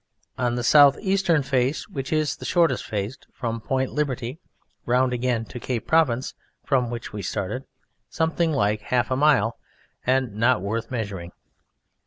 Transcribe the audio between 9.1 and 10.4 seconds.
a mile, and